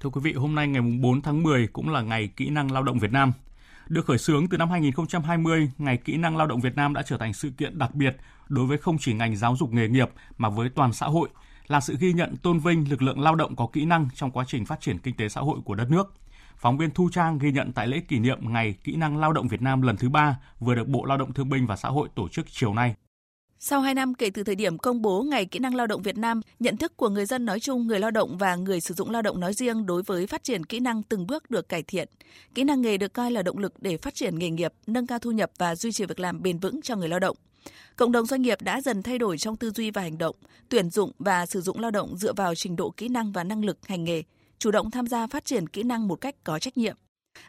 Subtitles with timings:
[0.00, 2.82] Thưa quý vị, hôm nay ngày 4 tháng 10 cũng là ngày kỹ năng lao
[2.82, 3.32] động Việt Nam.
[3.88, 7.16] Được khởi xướng từ năm 2020, Ngày Kỹ năng Lao động Việt Nam đã trở
[7.16, 8.16] thành sự kiện đặc biệt
[8.48, 11.28] đối với không chỉ ngành giáo dục nghề nghiệp mà với toàn xã hội,
[11.66, 14.44] là sự ghi nhận tôn vinh lực lượng lao động có kỹ năng trong quá
[14.48, 16.14] trình phát triển kinh tế xã hội của đất nước.
[16.56, 19.48] Phóng viên Thu Trang ghi nhận tại lễ kỷ niệm Ngày Kỹ năng Lao động
[19.48, 22.08] Việt Nam lần thứ ba vừa được Bộ Lao động Thương binh và Xã hội
[22.14, 22.94] tổ chức chiều nay.
[23.62, 26.18] Sau 2 năm kể từ thời điểm công bố Ngày Kỹ năng Lao động Việt
[26.18, 29.10] Nam, nhận thức của người dân nói chung, người lao động và người sử dụng
[29.10, 32.08] lao động nói riêng đối với phát triển kỹ năng từng bước được cải thiện.
[32.54, 35.18] Kỹ năng nghề được coi là động lực để phát triển nghề nghiệp, nâng cao
[35.18, 37.36] thu nhập và duy trì việc làm bền vững cho người lao động.
[37.96, 40.36] Cộng đồng doanh nghiệp đã dần thay đổi trong tư duy và hành động,
[40.68, 43.64] tuyển dụng và sử dụng lao động dựa vào trình độ kỹ năng và năng
[43.64, 44.22] lực hành nghề,
[44.58, 46.96] chủ động tham gia phát triển kỹ năng một cách có trách nhiệm.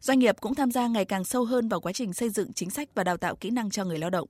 [0.02, 2.70] Doanh nghiệp cũng tham gia ngày càng sâu hơn vào quá trình xây dựng chính
[2.70, 4.28] sách và đào tạo kỹ năng cho người lao động.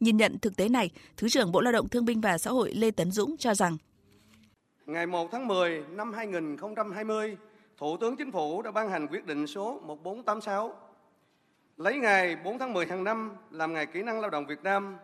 [0.00, 2.72] Nhìn nhận thực tế này, Thứ trưởng Bộ Lao động Thương binh và Xã hội
[2.74, 3.76] Lê Tấn Dũng cho rằng
[4.86, 7.36] Ngày 1 tháng 10 năm 2020,
[7.78, 10.72] Thủ tướng Chính phủ đã ban hành quyết định số 1486
[11.76, 14.96] lấy ngày 4 tháng 10 hàng năm làm ngày kỹ năng lao động Việt Nam.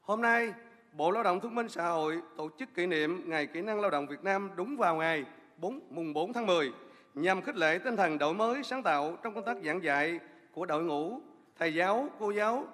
[0.00, 0.52] Hôm nay,
[0.92, 3.90] Bộ Lao động Thương binh Xã hội tổ chức kỷ niệm Ngày Kỹ năng Lao
[3.90, 5.24] động Việt Nam đúng vào ngày
[5.58, 6.72] 4, mùng 4 tháng 10
[7.14, 10.18] nhằm khích lệ tinh thần đổi mới sáng tạo trong công tác giảng dạy
[10.52, 11.20] của đội ngũ
[11.58, 12.64] thầy giáo, cô giáo,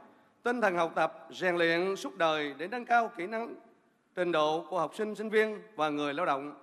[0.43, 3.55] tinh thần học tập, rèn luyện suốt đời để nâng cao kỹ năng
[4.15, 6.55] trình độ của học sinh, sinh viên và người lao động.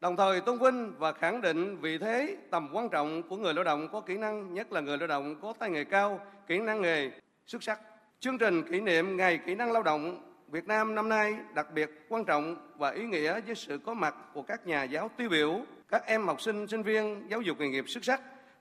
[0.00, 3.64] Đồng thời tôn vinh và khẳng định vị thế tầm quan trọng của người lao
[3.64, 6.82] động có kỹ năng, nhất là người lao động có tay nghề cao, kỹ năng
[6.82, 7.10] nghề
[7.46, 7.80] xuất sắc.
[8.20, 11.90] Chương trình kỷ niệm Ngày Kỹ năng Lao động Việt Nam năm nay đặc biệt
[12.08, 15.60] quan trọng và ý nghĩa với sự có mặt của các nhà giáo tiêu biểu,
[15.88, 18.20] các em học sinh, sinh viên giáo dục nghề nghiệp xuất sắc,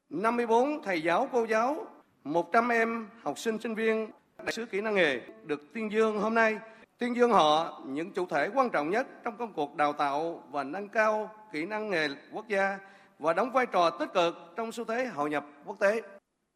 [0.09, 1.87] 54 thầy giáo, cô giáo,
[2.23, 6.33] 100 em học sinh, sinh viên đại sứ kỹ năng nghề được tuyên dương hôm
[6.33, 6.57] nay.
[6.97, 10.63] Tuyên dương họ những chủ thể quan trọng nhất trong công cuộc đào tạo và
[10.63, 12.79] nâng cao kỹ năng nghề quốc gia
[13.19, 16.01] và đóng vai trò tích cực trong xu thế hội nhập quốc tế.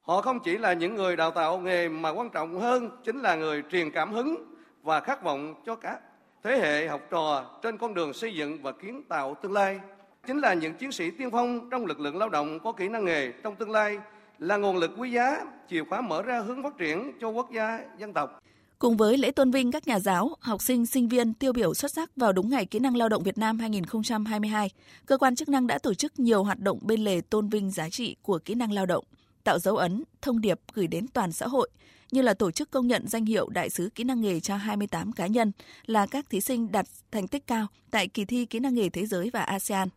[0.01, 3.35] Họ không chỉ là những người đào tạo nghề mà quan trọng hơn chính là
[3.35, 5.99] người truyền cảm hứng và khát vọng cho các
[6.43, 9.79] thế hệ học trò trên con đường xây dựng và kiến tạo tương lai.
[10.27, 13.05] Chính là những chiến sĩ tiên phong trong lực lượng lao động có kỹ năng
[13.05, 13.99] nghề trong tương lai
[14.39, 17.79] là nguồn lực quý giá, chìa khóa mở ra hướng phát triển cho quốc gia,
[17.99, 18.39] dân tộc.
[18.79, 21.91] Cùng với lễ tôn vinh các nhà giáo, học sinh, sinh viên tiêu biểu xuất
[21.91, 24.69] sắc vào đúng ngày Kỹ năng lao động Việt Nam 2022,
[25.05, 27.89] cơ quan chức năng đã tổ chức nhiều hoạt động bên lề tôn vinh giá
[27.89, 29.05] trị của kỹ năng lao động,
[29.43, 31.69] tạo dấu ấn, thông điệp gửi đến toàn xã hội,
[32.11, 35.11] như là tổ chức công nhận danh hiệu đại sứ kỹ năng nghề cho 28
[35.11, 35.51] cá nhân
[35.85, 39.05] là các thí sinh đạt thành tích cao tại kỳ thi kỹ năng nghề thế
[39.05, 39.89] giới và ASEAN.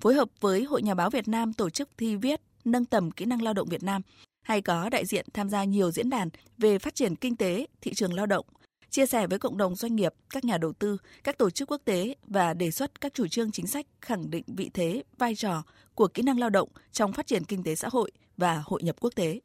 [0.00, 2.40] Phối hợp với Hội Nhà báo Việt Nam tổ chức thi viết
[2.70, 4.02] nâng tầm kỹ năng lao động Việt Nam
[4.42, 7.94] hay có đại diện tham gia nhiều diễn đàn về phát triển kinh tế, thị
[7.94, 8.46] trường lao động,
[8.90, 11.80] chia sẻ với cộng đồng doanh nghiệp, các nhà đầu tư, các tổ chức quốc
[11.84, 15.62] tế và đề xuất các chủ trương chính sách khẳng định vị thế, vai trò
[15.94, 18.96] của kỹ năng lao động trong phát triển kinh tế xã hội và hội nhập
[19.00, 19.40] quốc tế.